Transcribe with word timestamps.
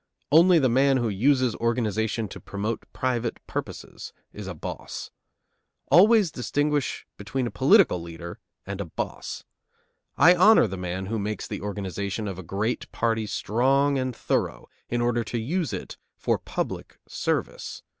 Only 0.31 0.57
the 0.57 0.67
man 0.67 0.97
who 0.97 1.09
uses 1.09 1.53
organization 1.57 2.27
to 2.29 2.39
promote 2.39 2.91
private 2.91 3.37
purposes 3.45 4.13
is 4.33 4.47
a 4.47 4.55
boss. 4.55 5.11
Always 5.91 6.31
distinguish 6.31 7.05
between 7.17 7.45
a 7.45 7.51
political 7.51 8.01
leader 8.01 8.39
and 8.65 8.81
a 8.81 8.85
boss. 8.85 9.43
I 10.17 10.33
honor 10.33 10.65
the 10.65 10.75
man 10.75 11.05
who 11.05 11.19
makes 11.19 11.47
the 11.47 11.61
organization 11.61 12.27
of 12.27 12.39
a 12.39 12.41
great 12.41 12.91
party 12.91 13.27
strong 13.27 13.99
and 13.99 14.15
thorough, 14.15 14.67
in 14.89 15.01
order 15.01 15.23
to 15.25 15.37
use 15.39 15.71
it 15.71 15.97
for 16.17 16.39
public 16.39 16.97
service. 17.07 17.83